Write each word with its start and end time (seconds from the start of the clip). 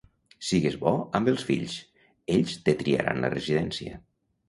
Sigues 0.47 0.77
bo 0.83 0.93
amb 1.19 1.29
els 1.35 1.45
fills; 1.51 1.77
ells 2.39 2.59
te 2.65 2.77
triaran 2.83 3.25
la 3.27 3.35
residència. 3.39 4.05